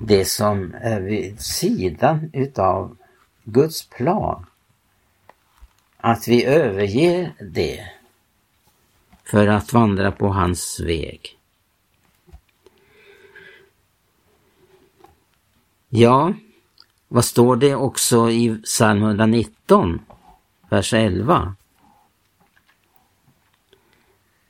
det 0.00 0.24
som 0.24 0.74
är 0.80 1.00
vid 1.00 1.40
sidan 1.40 2.30
utav 2.32 2.96
Guds 3.44 3.88
plan. 3.88 4.46
Att 5.96 6.28
vi 6.28 6.44
överger 6.44 7.32
det 7.40 7.90
för 9.24 9.46
att 9.46 9.72
vandra 9.72 10.12
på 10.12 10.28
hans 10.28 10.80
väg. 10.80 11.38
Ja, 15.88 16.34
vad 17.08 17.24
står 17.24 17.56
det 17.56 17.74
också 17.74 18.30
i 18.30 18.62
psalm 18.64 19.02
119, 19.02 19.59
vers 20.68 20.94
11? 20.94 21.56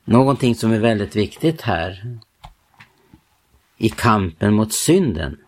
Någonting 0.05 0.55
som 0.55 0.73
är 0.73 0.79
väldigt 0.79 1.17
viktigt 1.17 1.61
här 1.61 2.19
i 3.77 3.89
kampen 3.89 4.55
mot 4.55 4.73
synden. 4.73 5.39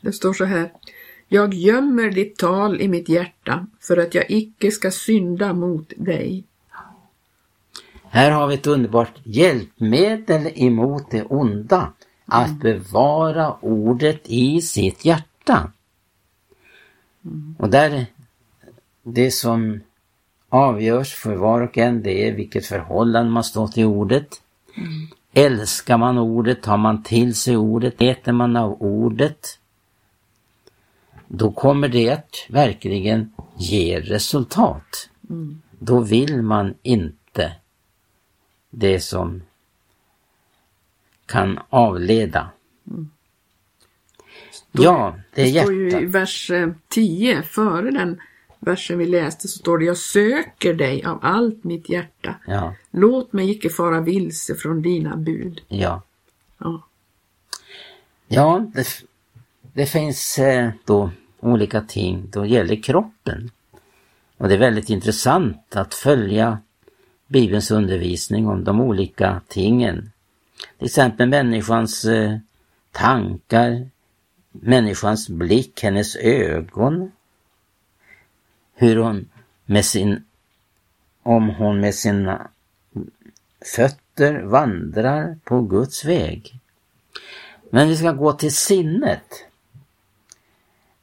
Det 0.00 0.12
står 0.12 0.32
så 0.32 0.44
här. 0.44 0.72
Jag 1.28 1.54
gömmer 1.54 2.10
ditt 2.10 2.36
tal 2.36 2.80
i 2.80 2.88
mitt 2.88 3.08
hjärta 3.08 3.66
för 3.80 3.96
att 3.96 4.14
jag 4.14 4.30
icke 4.30 4.70
ska 4.70 4.90
synda 4.90 5.52
mot 5.52 5.92
dig. 5.96 6.44
Här 8.04 8.30
har 8.30 8.46
vi 8.46 8.54
ett 8.54 8.66
underbart 8.66 9.20
hjälpmedel 9.24 10.52
emot 10.54 11.10
det 11.10 11.24
onda. 11.24 11.92
Att 12.26 12.60
bevara 12.60 13.54
ordet 13.60 14.20
i 14.24 14.60
sitt 14.60 15.04
hjärta. 15.04 15.72
Mm. 17.24 17.56
Och 17.58 17.70
där, 17.70 18.06
det 19.02 19.30
som 19.30 19.80
avgörs 20.48 21.14
för 21.14 21.36
var 21.36 21.60
och 21.60 21.78
en, 21.78 22.02
det 22.02 22.28
är 22.28 22.32
vilket 22.32 22.66
förhållande 22.66 23.30
man 23.30 23.44
står 23.44 23.68
till 23.68 23.84
ordet. 23.84 24.42
Mm. 24.74 25.08
Älskar 25.32 25.98
man 25.98 26.18
ordet, 26.18 26.62
tar 26.62 26.76
man 26.76 27.02
till 27.02 27.34
sig 27.34 27.56
ordet, 27.56 27.94
äter 27.98 28.32
man 28.32 28.56
av 28.56 28.82
ordet, 28.82 29.58
då 31.28 31.52
kommer 31.52 31.88
det 31.88 32.10
att 32.10 32.46
verkligen 32.48 33.32
ge 33.56 34.00
resultat. 34.00 35.08
Mm. 35.30 35.62
Då 35.78 36.00
vill 36.00 36.42
man 36.42 36.74
inte 36.82 37.52
det 38.70 39.00
som 39.00 39.42
kan 41.26 41.58
avleda. 41.68 42.50
Mm. 42.90 43.10
Då, 44.72 44.82
ja, 44.82 45.14
det 45.34 45.42
är 45.42 45.46
hjärtat. 45.46 45.68
Det 45.70 45.90
står 45.90 46.00
ju 46.00 46.06
i 46.06 46.10
vers 46.10 46.50
10, 46.88 47.36
eh, 47.36 47.42
före 47.42 47.90
den 47.90 48.20
versen 48.60 48.98
vi 48.98 49.06
läste, 49.06 49.48
så 49.48 49.58
står 49.58 49.78
det 49.78 49.84
Jag 49.84 49.96
söker 49.96 50.74
dig 50.74 51.04
av 51.04 51.18
allt 51.22 51.64
mitt 51.64 51.88
hjärta. 51.88 52.34
Ja. 52.46 52.74
Låt 52.90 53.32
mig 53.32 53.50
icke 53.50 53.70
fara 53.70 54.00
vilse 54.00 54.54
från 54.54 54.82
dina 54.82 55.16
bud. 55.16 55.60
Ja. 55.68 56.02
Ja, 56.58 56.82
ja 58.28 58.66
det, 58.74 58.86
det 59.72 59.86
finns 59.86 60.38
eh, 60.38 60.70
då 60.84 61.10
olika 61.40 61.80
ting 61.80 62.28
då 62.30 62.46
gäller 62.46 62.82
kroppen. 62.82 63.50
Och 64.36 64.48
det 64.48 64.54
är 64.54 64.58
väldigt 64.58 64.90
intressant 64.90 65.76
att 65.76 65.94
följa 65.94 66.58
Bibelns 67.26 67.70
undervisning 67.70 68.48
om 68.48 68.64
de 68.64 68.80
olika 68.80 69.40
tingen. 69.48 70.12
Till 70.78 70.86
exempel 70.86 71.28
människans 71.28 72.04
eh, 72.04 72.38
tankar, 72.92 73.88
människans 74.50 75.28
blick, 75.28 75.82
hennes 75.82 76.16
ögon. 76.16 77.12
Hur 78.74 78.96
hon 78.96 79.28
med 79.64 79.84
sin, 79.84 80.24
om 81.22 81.48
hon 81.48 81.80
med 81.80 81.94
sina 81.94 82.50
fötter 83.74 84.42
vandrar 84.42 85.38
på 85.44 85.62
Guds 85.62 86.04
väg. 86.04 86.54
Men 87.70 87.88
vi 87.88 87.96
ska 87.96 88.12
gå 88.12 88.32
till 88.32 88.54
sinnet. 88.54 89.44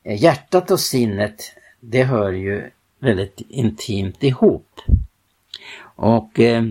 Hjärtat 0.03 0.71
och 0.71 0.79
sinnet, 0.79 1.51
det 1.79 2.03
hör 2.03 2.31
ju 2.31 2.71
väldigt 2.99 3.41
intimt 3.49 4.23
ihop. 4.23 4.81
Och 5.79 6.39
eh, 6.39 6.63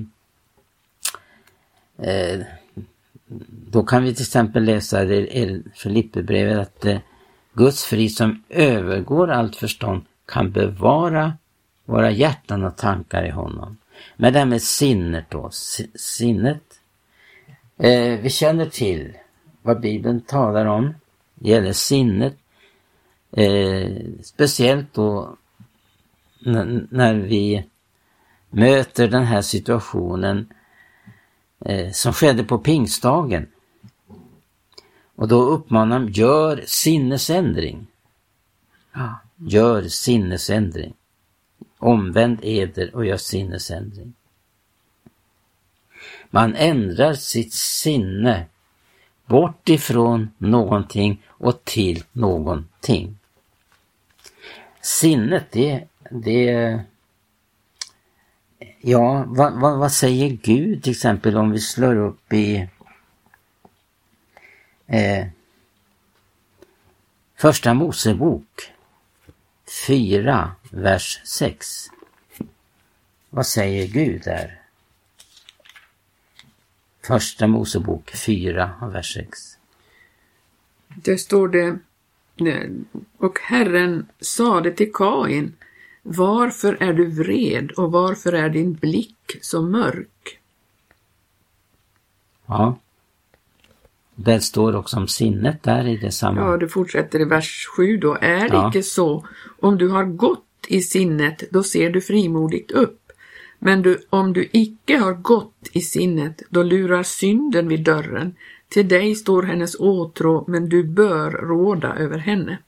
eh, 1.99 2.41
då 3.71 3.83
kan 3.83 4.03
vi 4.03 4.15
till 4.15 4.23
exempel 4.23 4.65
läsa 4.65 5.05
i 5.05 5.63
Filipperbrevet 5.75 6.59
att 6.59 6.85
eh, 6.85 6.99
Guds 7.53 7.85
frid 7.85 8.17
som 8.17 8.43
övergår 8.49 9.31
allt 9.31 9.57
förstånd 9.57 10.03
kan 10.27 10.51
bevara 10.51 11.33
våra 11.85 12.11
hjärtan 12.11 12.65
och 12.65 12.77
tankar 12.77 13.27
i 13.27 13.31
honom. 13.31 13.77
Men 14.17 14.33
det 14.33 14.39
här 14.39 14.47
med 14.47 14.63
sinnet 14.63 15.25
då, 15.29 15.51
sinnet. 15.95 16.63
Eh, 17.79 18.21
vi 18.21 18.31
känner 18.31 18.67
till 18.67 19.13
vad 19.63 19.81
Bibeln 19.81 20.21
talar 20.21 20.67
om, 20.67 20.95
det 21.35 21.51
gäller 21.51 21.73
sinnet. 21.73 22.37
Eh, 23.33 23.91
speciellt 24.23 24.95
då 24.95 25.37
när 26.91 27.15
vi 27.15 27.65
möter 28.51 29.09
den 29.09 29.25
här 29.25 29.43
situationen 29.43 30.49
eh, 31.61 31.93
som 31.93 32.13
skedde 32.13 32.45
på 32.45 32.59
pingstdagen. 32.59 33.47
Och 35.15 35.29
då 35.29 35.43
uppmanar 35.43 36.01
de, 36.01 36.13
gör 36.13 36.65
sinnesändring. 36.67 37.87
Ja. 38.93 39.21
Gör 39.37 39.83
sinnesändring. 39.83 40.95
Omvänd 41.79 42.39
eder 42.43 42.95
och 42.95 43.07
gör 43.07 43.17
sinnesändring. 43.17 44.15
Man 46.31 46.55
ändrar 46.55 47.15
sitt 47.15 47.53
sinne 47.53 48.47
bort 49.27 49.69
ifrån 49.69 50.31
någonting 50.39 51.23
och 51.27 51.65
till 51.65 52.05
någonting. 52.13 53.19
Sinnet, 54.81 55.45
det, 55.51 55.85
det 56.11 56.81
Ja, 58.81 59.25
vad, 59.27 59.61
vad, 59.61 59.79
vad, 59.79 59.93
säger 59.93 60.29
Gud 60.29 60.83
till 60.83 60.93
exempel 60.93 61.37
om 61.37 61.51
vi 61.51 61.61
slår 61.61 61.97
upp 61.97 62.33
i 62.33 62.69
eh, 64.87 65.27
Första 67.37 67.75
Mosebok 67.75 68.73
4, 69.87 70.53
vers 70.71 71.21
6. 71.25 71.87
Vad 73.31 73.47
säger 73.47 73.87
Gud 73.87 74.23
där? 74.25 74.61
Första 77.07 77.47
Mosebok 77.47 78.11
4, 78.11 78.71
vers 78.93 79.15
6. 79.15 79.59
Där 80.89 81.17
står 81.17 81.49
det, 81.49 81.79
och 83.19 83.39
Herren 83.39 84.07
sade 84.21 84.73
till 84.73 84.93
Kain, 84.93 85.57
varför 86.09 86.77
är 86.81 86.93
du 86.93 87.07
vred 87.07 87.71
och 87.71 87.93
varför 87.93 88.33
är 88.33 88.49
din 88.49 88.75
blick 88.75 89.39
så 89.41 89.63
mörk? 89.63 90.39
Ja. 92.47 92.79
Det 94.15 94.41
står 94.41 94.77
också 94.77 94.97
om 94.97 95.09
sinnet 95.09 95.63
där 95.63 95.87
i 95.87 95.97
det 95.97 96.13
samma. 96.13 96.41
Ja, 96.41 96.57
det 96.57 96.69
fortsätter 96.69 97.21
i 97.21 97.25
vers 97.25 97.67
7 97.77 97.97
då. 97.97 98.15
Är 98.15 98.49
det 98.49 98.57
ja. 98.57 98.69
icke 98.69 98.83
så, 98.83 99.27
om 99.61 99.79
du 99.79 99.89
har 99.89 100.05
gått 100.05 100.67
i 100.69 100.81
sinnet, 100.81 101.43
då 101.51 101.63
ser 101.63 101.91
du 101.91 102.01
frimodigt 102.01 102.71
upp. 102.71 103.13
Men 103.59 103.83
du, 103.83 103.99
om 104.11 104.33
du 104.33 104.49
icke 104.53 104.99
har 104.99 105.13
gått 105.13 105.69
i 105.73 105.81
sinnet, 105.81 106.43
då 106.51 106.63
lurar 106.63 107.03
synden 107.03 107.69
vid 107.69 107.85
dörren. 107.85 108.37
Till 108.69 108.89
dig 108.89 109.15
står 109.15 109.43
hennes 109.43 109.75
åtrå, 109.75 110.45
men 110.49 110.69
du 110.69 110.85
bör 110.85 111.31
råda 111.31 111.95
över 111.95 112.19
henne. 112.19 112.59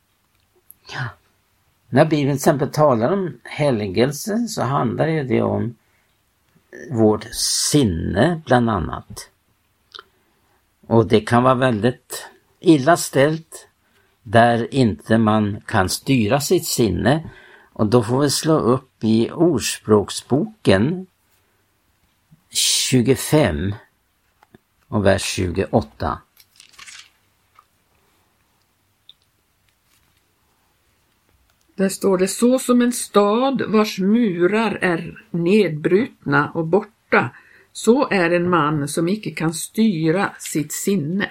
Ja. 0.93 1.09
När 1.89 2.05
Bibeln 2.05 2.29
till 2.29 2.37
exempel 2.37 2.71
talar 2.71 3.13
om 3.13 3.41
helgelse 3.45 4.49
så 4.49 4.63
handlar 4.63 5.07
det 5.07 5.43
om 5.43 5.75
vårt 6.91 7.25
sinne 7.35 8.41
bland 8.47 8.71
annat. 8.71 9.31
Och 10.87 11.07
det 11.07 11.21
kan 11.21 11.43
vara 11.43 11.55
väldigt 11.55 12.29
illa 12.61 12.97
ställt 12.97 13.69
där 14.23 14.75
inte 14.75 15.19
man 15.19 15.61
kan 15.67 15.89
styra 15.89 16.41
sitt 16.41 16.67
sinne 16.67 17.31
och 17.73 17.87
då 17.87 18.03
får 18.03 18.21
vi 18.21 18.31
slå 18.31 18.59
upp 18.59 19.05
i 19.05 19.31
Ordspråksboken 19.31 21.07
25 22.51 23.75
och 24.89 25.07
vers 25.07 25.23
28. 25.23 26.21
Där 31.79 31.89
står 31.89 32.19
det 32.19 32.29
så 32.29 32.59
som 32.59 32.83
en 32.83 32.93
stad 32.93 33.63
vars 33.69 33.99
murar 33.99 34.79
är 34.83 35.23
nedbrutna 35.31 36.51
och 36.55 36.67
borta, 36.67 37.31
så 37.73 38.09
är 38.09 38.31
en 38.31 38.51
man 38.51 38.89
som 38.89 39.09
icke 39.09 39.31
kan 39.31 39.55
styra 39.55 40.31
sitt 40.39 40.73
sinne. 40.73 41.31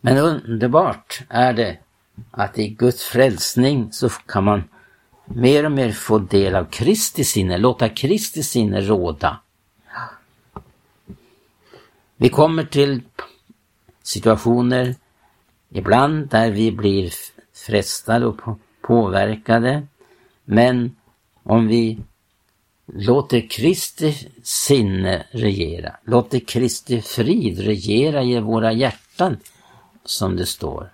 Men 0.00 0.16
underbart 0.18 1.20
är 1.28 1.52
det 1.52 1.78
att 2.30 2.58
i 2.58 2.68
Guds 2.68 3.04
frälsning 3.04 3.92
så 3.92 4.08
kan 4.08 4.44
man 4.44 4.62
mer 5.24 5.64
och 5.64 5.72
mer 5.72 5.92
få 5.92 6.18
del 6.18 6.54
av 6.56 6.64
Kristi 6.64 7.24
sinne, 7.24 7.58
låta 7.58 7.88
Kristi 7.88 8.42
sinne 8.42 8.80
råda. 8.80 9.40
Vi 12.16 12.28
kommer 12.28 12.64
till 12.64 13.02
situationer 14.02 14.94
ibland 15.70 16.28
där 16.28 16.50
vi 16.50 16.72
blir 16.72 17.12
frestade 17.54 18.26
och 18.26 18.40
påverkade. 18.80 19.86
Men 20.44 20.96
om 21.42 21.66
vi 21.66 21.98
låter 22.86 23.48
Kristi 23.50 24.28
sinne 24.42 25.26
regera, 25.30 25.96
låter 26.04 26.38
Kristi 26.38 27.00
frid 27.00 27.58
regera 27.58 28.22
i 28.22 28.40
våra 28.40 28.72
hjärtan, 28.72 29.36
som 30.04 30.36
det 30.36 30.46
står, 30.46 30.92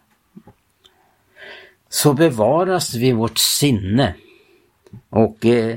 så 1.88 2.12
bevaras 2.12 2.94
vi 2.94 3.12
vårt 3.12 3.38
sinne. 3.38 4.14
Och 5.10 5.46
eh, 5.46 5.76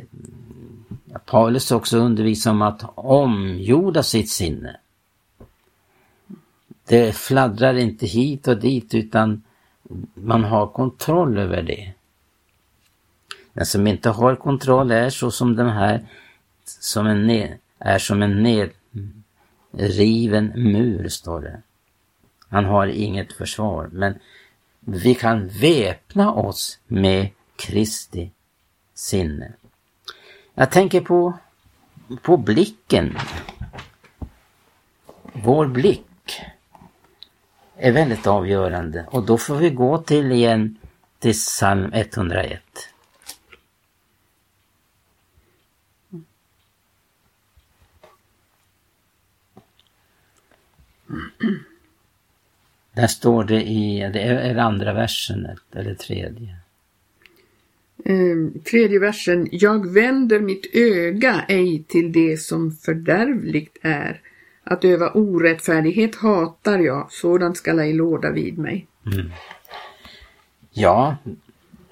Paulus 1.25 1.71
också 1.71 1.97
undervisar 1.97 2.51
om 2.51 2.61
att 2.61 2.83
omgjorda 2.95 4.03
sitt 4.03 4.29
sinne. 4.29 4.77
Det 6.87 7.15
fladdrar 7.15 7.73
inte 7.73 8.05
hit 8.05 8.47
och 8.47 8.59
dit 8.59 8.95
utan 8.95 9.43
man 10.13 10.43
har 10.43 10.67
kontroll 10.67 11.37
över 11.37 11.61
det. 11.61 11.93
Den 13.59 13.65
som 13.65 13.87
inte 13.87 14.09
har 14.09 14.35
kontroll 14.35 14.91
är 14.91 15.09
så 15.09 15.31
som 15.31 15.55
den 15.55 15.69
här, 15.69 16.05
som 16.65 17.07
en 17.07 17.27
ned, 17.27 17.57
är 17.79 17.97
som 17.97 18.21
en 18.21 18.43
nedriven 19.73 20.45
mur, 20.55 21.07
står 21.07 21.41
det. 21.41 21.61
Han 22.49 22.65
har 22.65 22.87
inget 22.87 23.33
försvar, 23.33 23.89
men 23.91 24.19
vi 24.79 25.15
kan 25.15 25.47
väpna 25.47 26.33
oss 26.33 26.79
med 26.87 27.29
Kristi 27.55 28.31
sinne. 28.93 29.53
Jag 30.53 30.71
tänker 30.71 31.01
på, 31.01 31.33
på 32.21 32.37
blicken. 32.37 33.17
Vår 35.33 35.67
blick 35.67 36.41
är 37.75 37.91
väldigt 37.91 38.27
avgörande 38.27 39.05
och 39.11 39.25
då 39.25 39.37
får 39.37 39.55
vi 39.55 39.69
gå 39.69 39.97
till 39.97 40.31
igen 40.31 40.77
till 41.19 41.33
psalm 41.33 41.93
101. 41.93 42.61
Där 52.93 53.07
står 53.07 53.43
det 53.43 53.61
i, 53.63 54.09
det 54.13 54.21
är 54.21 54.55
andra 54.55 54.93
versen 54.93 55.47
eller 55.71 55.95
tredje. 55.95 56.55
Eh, 58.05 58.61
tredje 58.71 58.99
versen. 58.99 59.47
Jag 59.51 59.93
vänder 59.93 60.39
mitt 60.39 60.75
öga 60.75 61.45
ej 61.47 61.83
till 61.87 62.11
det 62.11 62.37
som 62.37 62.71
fördärvligt 62.71 63.77
är. 63.81 64.21
Att 64.63 64.85
öva 64.85 65.11
orättfärdighet 65.11 66.15
hatar 66.15 66.79
jag, 66.79 67.11
sådant 67.11 67.57
skall 67.57 67.79
ej 67.79 67.93
låda 67.93 68.31
vid 68.31 68.57
mig. 68.57 68.87
Mm. 69.05 69.31
Ja, 70.71 71.17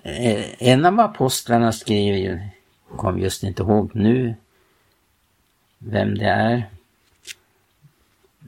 eh, 0.04 0.64
en 0.64 0.86
av 0.86 1.00
apostlarna 1.00 1.72
skriver, 1.72 2.50
kom 2.96 3.20
just 3.20 3.44
inte 3.44 3.64
ihåg 3.64 3.92
nu 3.94 4.36
vem 5.80 6.18
det 6.18 6.26
är, 6.26 6.64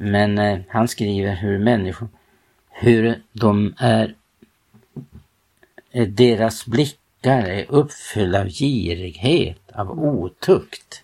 men 0.01 0.37
eh, 0.37 0.59
han 0.69 0.87
skriver 0.87 1.35
hur 1.35 1.59
människor, 1.59 2.09
hur 2.69 3.21
de 3.31 3.73
är, 3.77 4.15
eh, 5.91 6.07
deras 6.07 6.65
blickar 6.65 7.43
är 7.43 7.65
uppfyllda 7.69 8.41
av 8.41 8.49
girighet, 8.49 9.71
av 9.71 9.99
otukt. 9.99 11.03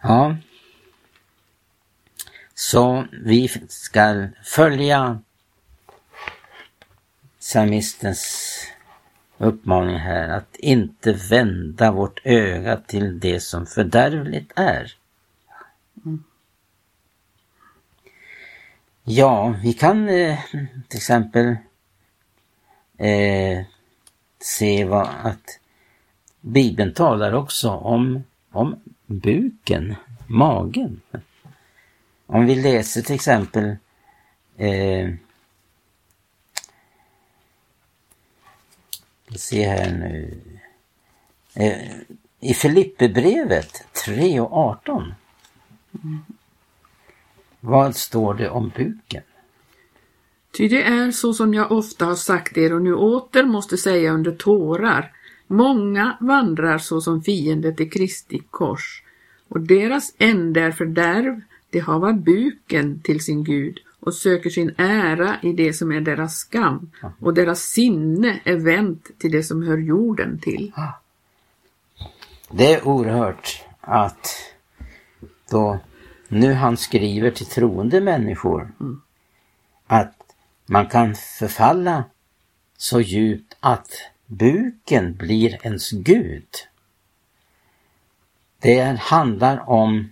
Ja. 0.00 0.36
Så 2.54 3.06
vi 3.12 3.48
ska 3.68 4.28
följa 4.44 5.20
psalmistens 7.40 8.62
uppmaning 9.38 9.96
här 9.96 10.28
att 10.28 10.56
inte 10.56 11.12
vända 11.12 11.92
vårt 11.92 12.20
öga 12.24 12.76
till 12.76 13.20
det 13.20 13.40
som 13.40 13.66
fördärvligt 13.66 14.52
är. 14.56 14.92
Ja, 19.04 19.54
vi 19.62 19.72
kan 19.72 20.08
eh, 20.08 20.38
till 20.88 20.96
exempel 20.96 21.56
eh, 22.98 23.64
se 24.40 24.84
vad 24.84 25.08
att 25.22 25.60
Bibeln 26.40 26.94
talar 26.94 27.32
också 27.32 27.70
om, 27.70 28.24
om 28.50 28.80
buken, 29.06 29.94
magen. 30.26 31.00
Om 32.26 32.46
vi 32.46 32.54
läser 32.54 33.02
till 33.02 33.14
exempel 33.14 33.76
eh, 34.56 35.10
Vi 39.28 39.38
ser 39.38 39.68
här 39.68 39.90
nu. 39.90 40.40
Eh, 41.54 41.90
I 42.40 42.54
Filipperbrevet 42.54 43.84
3 44.04 44.40
och 44.40 44.52
18. 44.52 45.14
Mm. 46.04 46.18
Vad 47.60 47.96
står 47.96 48.34
det 48.34 48.50
om 48.50 48.72
buken? 48.76 49.22
Ty 50.56 50.68
det 50.68 50.82
är 50.82 51.10
så 51.10 51.34
som 51.34 51.54
jag 51.54 51.72
ofta 51.72 52.04
har 52.04 52.14
sagt 52.14 52.58
er 52.58 52.72
och 52.72 52.82
nu 52.82 52.94
åter 52.94 53.44
måste 53.44 53.76
säga 53.76 54.12
under 54.12 54.32
tårar. 54.32 55.12
Många 55.46 56.16
vandrar 56.20 56.78
så 56.78 57.00
som 57.00 57.22
fiender 57.22 57.72
till 57.72 57.90
Kristi 57.90 58.42
kors 58.50 59.02
och 59.48 59.60
deras 59.60 60.14
ände 60.18 60.60
är 60.60 60.72
fördärv, 60.72 61.40
de 61.70 61.80
hava 61.80 62.12
buken 62.12 63.00
till 63.00 63.24
sin 63.24 63.44
Gud 63.44 63.80
och 64.08 64.14
söker 64.14 64.50
sin 64.50 64.74
ära 64.76 65.36
i 65.42 65.52
det 65.52 65.72
som 65.72 65.92
är 65.92 66.00
deras 66.00 66.36
skam 66.36 66.90
och 67.20 67.34
deras 67.34 67.60
sinne 67.60 68.40
är 68.44 68.56
vänt 68.56 69.10
till 69.18 69.32
det 69.32 69.42
som 69.42 69.62
hör 69.62 69.78
jorden 69.78 70.38
till. 70.38 70.72
Det 72.50 72.74
är 72.74 72.88
oerhört 72.88 73.64
att 73.80 74.26
då 75.50 75.78
nu 76.28 76.52
han 76.52 76.76
skriver 76.76 77.30
till 77.30 77.46
troende 77.46 78.00
människor 78.00 78.72
mm. 78.80 79.00
att 79.86 80.14
man 80.66 80.86
kan 80.86 81.14
förfalla 81.14 82.04
så 82.76 83.00
djupt 83.00 83.56
att 83.60 83.90
buken 84.26 85.16
blir 85.16 85.66
ens 85.66 85.90
Gud. 85.90 86.48
Det 88.58 88.98
handlar 89.00 89.70
om 89.70 90.08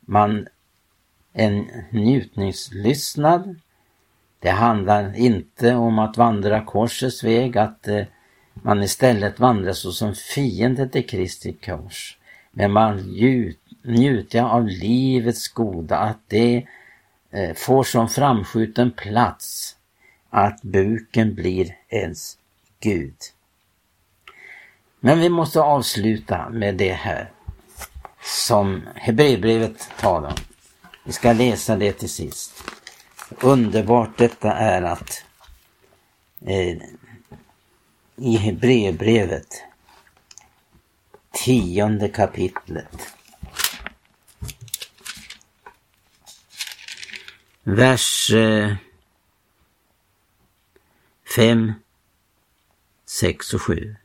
man 0.00 0.48
en 1.38 1.70
njutningslystnad. 1.90 3.60
Det 4.40 4.50
handlar 4.50 5.16
inte 5.16 5.74
om 5.74 5.98
att 5.98 6.16
vandra 6.16 6.64
korsets 6.64 7.24
väg, 7.24 7.58
att 7.58 7.88
eh, 7.88 8.04
man 8.52 8.82
istället 8.82 9.40
vandrar 9.40 9.72
såsom 9.72 10.14
fiende 10.14 10.88
till 10.88 11.06
Kristi 11.06 11.52
kors. 11.52 12.18
Men 12.50 12.72
man 12.72 12.96
njuter 13.82 14.42
av 14.42 14.66
livets 14.66 15.48
goda, 15.48 15.96
att 15.96 16.20
det 16.26 16.66
eh, 17.30 17.54
får 17.54 17.84
som 17.84 18.08
framskjuten 18.08 18.90
plats 18.90 19.76
att 20.30 20.62
buken 20.62 21.34
blir 21.34 21.76
ens 21.88 22.38
Gud. 22.80 23.16
Men 25.00 25.20
vi 25.20 25.28
måste 25.28 25.60
avsluta 25.60 26.48
med 26.48 26.74
det 26.74 26.92
här 26.92 27.32
som 28.22 28.82
Hebreerbrevet 28.94 29.90
talar 30.00 30.28
om. 30.28 30.47
Vi 31.08 31.14
ska 31.14 31.32
läsa 31.32 31.76
det 31.76 31.92
till 31.92 32.10
sist. 32.10 32.64
Underbart 33.40 34.18
detta 34.18 34.52
är 34.52 34.82
att 34.82 35.24
eh, 36.46 36.76
i 38.16 38.36
Hebreerbrevet, 38.36 39.46
tionde 41.30 42.08
kapitlet, 42.08 43.14
vers 47.62 48.30
eh, 48.32 48.74
5, 51.36 51.72
6 53.06 53.54
och 53.54 53.62
7. 53.62 53.96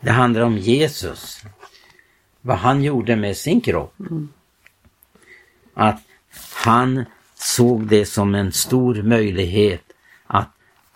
Det 0.00 0.10
handlar 0.10 0.40
om 0.40 0.58
Jesus 0.58 1.42
vad 2.46 2.56
han 2.56 2.82
gjorde 2.82 3.16
med 3.16 3.36
sin 3.36 3.60
kropp. 3.60 3.94
Mm. 4.00 4.28
Att 5.74 6.02
han 6.54 7.04
såg 7.34 7.86
det 7.86 8.06
som 8.06 8.34
en 8.34 8.52
stor 8.52 9.02
möjlighet 9.02 9.82
att 10.26 10.50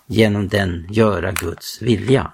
genom 0.06 0.48
den 0.48 0.86
göra 0.90 1.32
Guds 1.32 1.82
vilja. 1.82 2.32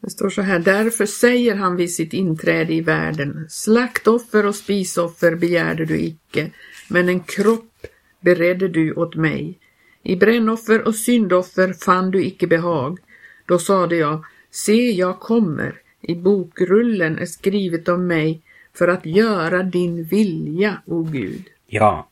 Det 0.00 0.10
står 0.10 0.30
så 0.30 0.42
här, 0.42 0.58
därför 0.58 1.06
säger 1.06 1.54
han 1.54 1.76
vid 1.76 1.94
sitt 1.94 2.12
inträde 2.12 2.74
i 2.74 2.80
världen, 2.80 3.46
slaktoffer 3.48 4.46
och 4.46 4.54
spisoffer 4.54 5.34
begärde 5.34 5.84
du 5.84 6.00
icke, 6.00 6.50
men 6.88 7.08
en 7.08 7.20
kropp 7.20 7.86
beredde 8.20 8.68
du 8.68 8.92
åt 8.92 9.14
mig. 9.14 9.58
I 10.02 10.16
brännoffer 10.16 10.86
och 10.86 10.94
syndoffer 10.94 11.72
fann 11.72 12.10
du 12.10 12.24
icke 12.24 12.46
behag. 12.46 12.98
Då 13.46 13.58
sade 13.58 13.96
jag, 13.96 14.24
se 14.50 14.90
jag 14.90 15.20
kommer, 15.20 15.80
i 16.00 16.14
bokrullen 16.14 17.18
är 17.18 17.26
skrivet 17.26 17.88
om 17.88 18.06
mig 18.06 18.40
för 18.74 18.88
att 18.88 19.06
göra 19.06 19.62
din 19.62 20.04
vilja, 20.04 20.82
o 20.86 21.02
Gud. 21.02 21.44
Ja, 21.66 22.08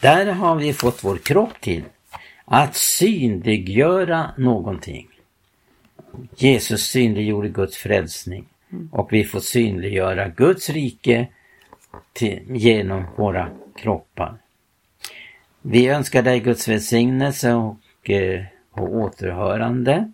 där 0.00 0.32
har 0.32 0.56
vi 0.56 0.72
fått 0.72 1.04
vår 1.04 1.16
kropp 1.16 1.60
till. 1.60 1.82
Att 2.44 2.76
synliggöra 2.76 4.30
någonting. 4.38 5.08
Jesus 6.36 6.82
synliggjorde 6.86 7.48
Guds 7.48 7.76
frälsning 7.76 8.48
och 8.90 9.08
vi 9.12 9.24
får 9.24 9.40
synliggöra 9.40 10.28
Guds 10.28 10.70
rike 10.70 11.28
till, 12.12 12.42
genom 12.48 13.04
våra 13.16 13.50
kroppar. 13.76 14.38
Vi 15.62 15.86
önskar 15.88 16.22
dig 16.22 16.40
Guds 16.40 16.68
välsignelse 16.68 17.54
och, 17.54 18.10
eh, 18.10 18.44
och 18.70 18.94
återhörande. 18.94 20.12